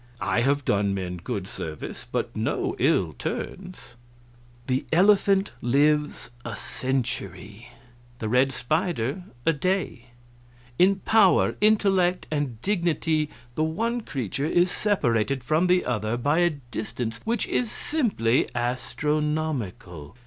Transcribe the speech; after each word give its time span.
I 0.19 0.41
have 0.41 0.65
done 0.65 0.95
men 0.95 1.17
good 1.17 1.45
service, 1.47 2.07
but 2.11 2.35
no 2.35 2.75
ill 2.79 3.13
turns. 3.19 3.77
"The 4.65 4.83
elephant 4.91 5.51
lives 5.61 6.31
a 6.43 6.55
century, 6.55 7.69
the 8.17 8.27
red 8.27 8.51
spider 8.51 9.25
a 9.45 9.53
day; 9.53 10.05
in 10.79 11.01
power, 11.01 11.53
intellect, 11.61 12.25
and 12.31 12.59
dignity 12.63 13.29
the 13.53 13.63
one 13.63 14.01
creature 14.01 14.47
is 14.47 14.71
separated 14.71 15.43
from 15.43 15.67
the 15.67 15.85
other 15.85 16.17
by 16.17 16.39
a 16.39 16.49
distance 16.71 17.19
which 17.23 17.45
is 17.47 17.71
simply 17.71 18.49
astronomical. 18.55 20.15